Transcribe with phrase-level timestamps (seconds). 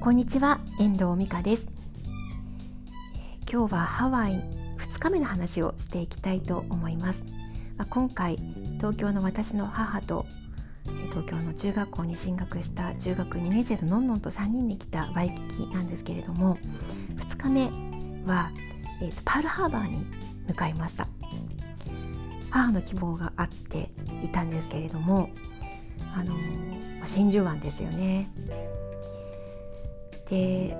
[0.00, 1.68] こんにちは遠藤美香です。
[3.52, 4.42] 今日はハワイ
[4.78, 7.22] 2日目の話をしていきたいと思います、
[7.76, 8.38] まあ、今回
[8.78, 10.24] 東京の私の母と
[11.10, 16.56] 東京の中学校に進学した中学2年生ののんのんと3人で来たワイキキなんですけれども
[17.16, 17.64] 2日目
[18.26, 18.50] は、
[19.02, 20.06] えーと、パールハーバーに
[20.48, 21.06] 向かいました。
[22.48, 23.90] 母の希望があって
[24.24, 25.28] いたんですけれども
[26.16, 26.34] あの
[27.06, 28.30] 真珠湾ですよね。
[30.30, 30.76] で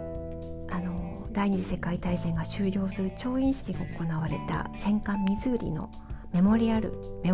[0.70, 5.90] あの第二次世界大戦が終了する調印式が行われた戦艦ミズーリの
[6.32, 7.32] メモリアルメ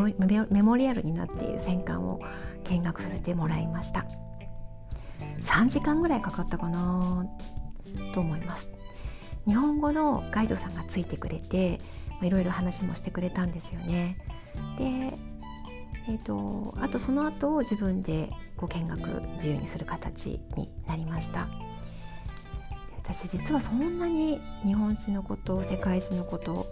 [0.62, 2.21] モリアルになっている戦艦を
[2.65, 4.07] 見学させてもらいました。
[5.43, 7.27] 3時間ぐらいかかったかな？
[8.15, 8.66] と思います。
[9.46, 11.80] 日本語のガイドさんがついてくれて
[12.23, 14.16] いろいろ話もしてくれたんですよね。
[14.79, 15.19] で
[16.09, 21.49] えーと、あとその後自分でこう見学自由にする形になりました。
[23.09, 26.66] 私実はそんなに日本史のこと世界史のこと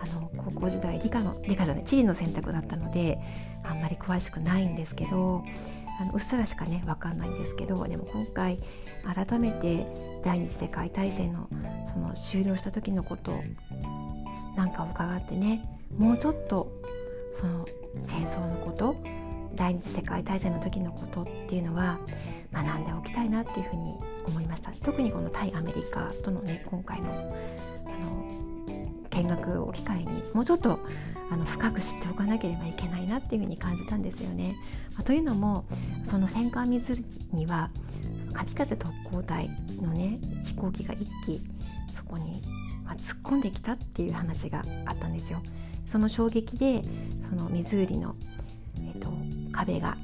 [0.00, 3.18] あの高校時代理科の理科じゃない地理の選択だったので
[3.64, 5.44] あんまり詳しくないんですけど
[6.00, 8.58] あのうっすらしかね分かんないんですけどでも今回
[9.04, 9.86] 改めて
[10.24, 11.48] 第二次世界大戦の
[11.92, 13.32] その終了した時のこと
[14.56, 15.62] なんかを伺ってね
[15.98, 16.72] もうちょっと
[17.34, 17.66] その
[18.06, 18.96] 戦争のこと
[19.54, 21.98] 第二次世界大戦の時のことっていうのは
[22.52, 23.98] 学んでおきたいなっていうふうに
[24.30, 28.30] 思いました特にこの対アメリカとのね今回のあの
[29.10, 30.78] 見学を機会にもうちょっと
[31.30, 34.54] あの深く知っておかなければいけないなっていうふうに感じたんですよね。
[34.94, 35.64] まあ、というのも
[36.04, 37.70] その戦艦水には
[38.32, 41.40] 神風特攻隊のね飛行機が1機
[41.94, 42.42] そこに、
[42.84, 45.42] まあ、突っ込んできたっていう話があったんですよ。
[45.88, 46.82] その衝撃で
[47.28, 48.14] その湖の、
[48.76, 49.10] えーと
[49.52, 49.96] 壁が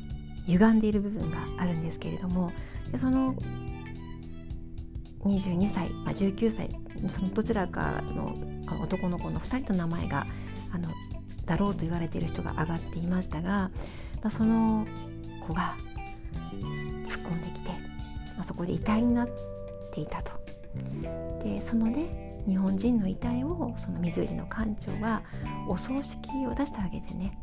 [0.47, 2.53] 歪んでいる部分があるんですけれども
[2.91, 3.35] でその
[5.27, 6.71] 22歳、まあ、19歳
[7.11, 8.35] そのどちらかの
[8.83, 10.27] 男の子の2人の名前が
[10.73, 10.89] あの
[11.45, 13.71] だろうと言われている人が上がっていましたが、ま
[14.25, 14.87] あ、その
[15.47, 15.77] 子が
[17.07, 17.69] 突っ込んできて、
[18.37, 19.29] まあ、そこで遺体になっ
[19.93, 20.33] ていたと。
[21.43, 25.23] でそのね日本人の遺体をその水入の館長は
[25.69, 27.39] お葬式を出してあげてね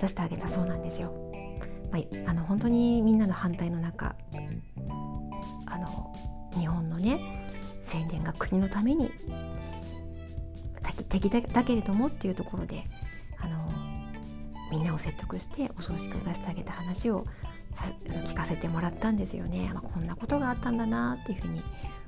[0.00, 1.12] 出してあげたそうなんですよ。
[1.90, 4.14] まあ、あの本当にみんなの反対の中
[5.70, 6.14] あの
[6.58, 7.18] 日本のね
[7.86, 9.10] 宣伝が国のために
[11.08, 12.84] 敵だけれどもっていうところで
[13.38, 13.68] あの
[14.70, 17.24] みんなを説得してお葬式を出してあげた話を
[18.06, 21.62] 聞かせてもらったんですよね、まあ、こんなことがあったんだなっていうふうに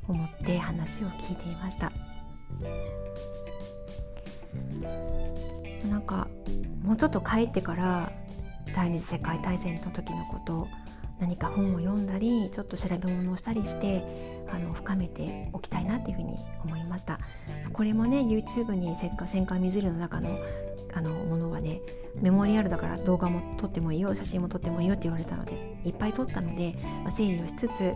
[0.08, 1.92] 思って話を聞いていました。
[5.88, 6.28] なんか
[6.82, 8.12] もうちょっと帰ってから
[8.74, 10.68] 第二次世界大戦の時のこと
[11.22, 14.02] 何か本を読んだりちょっと調べ物をしたりして
[14.50, 16.34] あの深めておきたいなっていうふうに
[16.64, 17.20] 思いました。
[17.72, 20.36] これもね YouTube に戦艦戦艦水色の中の
[20.92, 21.80] あのものはね
[22.20, 25.52] メモリアルだから動画も撮ってもいいよ写真も撮ってもいいよって言われたので
[25.84, 27.94] いっぱい撮ったので、まあ、整理をしつつ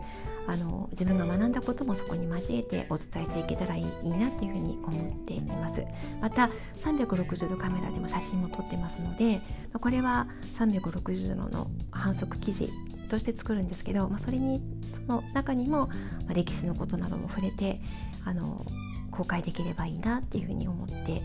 [0.48, 5.82] あの自分が学んだこともそこに交えてお伝えしていけたらいいいいなっていうふうに思っています。
[6.20, 6.50] また
[6.84, 9.40] 360度カメラでも写真も撮ってますので
[9.80, 10.28] これは
[10.58, 12.70] 360度の反則記事
[13.08, 14.62] として作るんですけど、まあ、それに
[14.94, 15.88] その中にも、
[16.26, 17.80] ま、歴史のことなども触れて
[18.24, 18.64] あの
[19.10, 21.22] 公開できればいいなっていうふうに思って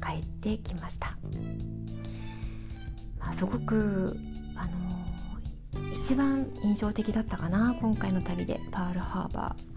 [0.00, 1.16] 帰ってきました。
[3.18, 4.16] まあ、すごく
[4.56, 9.70] あの一番印象的だったかな今回の旅でパールハーバー。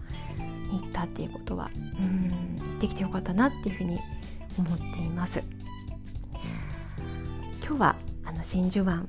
[0.74, 1.70] に行ったっていうことは。
[1.74, 2.56] うん。
[2.58, 4.00] 行ってきてよかったなっていうふうに
[4.58, 5.42] 思っています。
[7.66, 9.06] 今日はあの真珠湾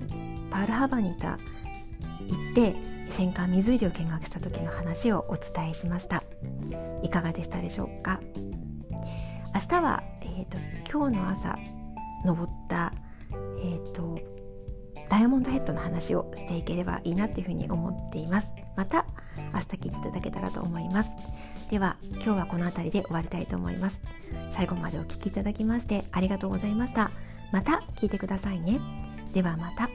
[0.50, 1.38] パールハーバーにいた
[2.28, 2.76] 行って
[3.09, 6.24] 戦艦水入を見学した時の話をお伝えしました。
[7.03, 8.20] いかがでしたでしょうか？
[9.55, 10.57] 明日は、えーと、
[10.91, 11.57] 今日の朝
[12.25, 12.91] 登った、
[13.31, 14.19] えーと、
[15.09, 18.49] ダイヤモンドヘッドの話をしていければいいなっていうふうに思っています。
[18.75, 19.05] また
[19.53, 21.09] 明日聞いていただけたらと思います。
[21.72, 24.02] では今日はこの辺りで終わりたいと思います。
[24.49, 27.11] 最後までお聴きいただきましてありがとうございました。
[27.53, 28.81] また聞いてくださいね。
[29.34, 29.90] ではまた。